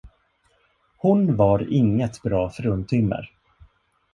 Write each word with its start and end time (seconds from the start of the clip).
Hon 0.97 1.35
var 1.35 1.67
inget 1.73 2.21
bra 2.21 2.49
fruntimmer. 2.49 3.31